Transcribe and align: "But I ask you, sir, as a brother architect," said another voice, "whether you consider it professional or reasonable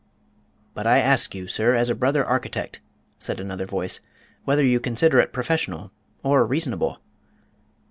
"But 0.73 0.87
I 0.87 0.97
ask 0.97 1.35
you, 1.35 1.47
sir, 1.47 1.75
as 1.75 1.87
a 1.91 1.93
brother 1.93 2.25
architect," 2.25 2.81
said 3.19 3.39
another 3.39 3.67
voice, 3.67 3.99
"whether 4.45 4.63
you 4.63 4.79
consider 4.79 5.19
it 5.19 5.31
professional 5.31 5.91
or 6.23 6.43
reasonable 6.43 6.99